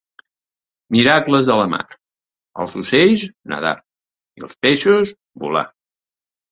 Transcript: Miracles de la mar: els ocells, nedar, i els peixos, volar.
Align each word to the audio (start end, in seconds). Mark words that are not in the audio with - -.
Miracles 0.95 1.51
de 1.51 1.57
la 1.59 1.67
mar: 1.75 1.83
els 2.65 2.79
ocells, 2.83 3.29
nedar, 3.55 3.77
i 4.43 4.51
els 4.51 4.61
peixos, 4.69 5.19
volar. 5.47 5.67